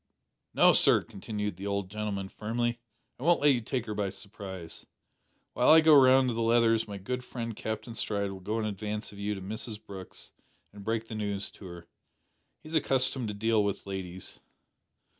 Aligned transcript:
"No, 0.55 0.73
sir," 0.73 1.03
continued 1.03 1.57
the 1.57 1.67
old 1.67 1.87
gentleman 1.91 2.27
firmly, 2.27 2.79
"I 3.19 3.23
won't 3.23 3.39
let 3.39 3.51
you 3.53 3.61
take 3.61 3.85
her 3.85 3.93
by 3.93 4.09
surprise. 4.09 4.87
While 5.53 5.69
I 5.69 5.79
go 5.79 5.95
round 5.95 6.29
to 6.29 6.33
the 6.33 6.41
Leathers 6.41 6.87
my 6.87 6.97
good 6.97 7.23
friend 7.23 7.55
Captain 7.55 7.93
Stride 7.93 8.31
will 8.31 8.39
go 8.39 8.57
in 8.57 8.65
advance 8.65 9.11
of 9.11 9.19
you 9.19 9.35
to 9.35 9.41
Mrs 9.43 9.79
Brooke's 9.79 10.31
and 10.73 10.83
break 10.83 11.07
the 11.07 11.13
news 11.13 11.51
to 11.51 11.65
her. 11.67 11.87
He 12.63 12.69
is 12.69 12.73
accustomed 12.73 13.27
to 13.27 13.35
deal 13.35 13.63
with 13.63 13.85
ladies." 13.85 14.39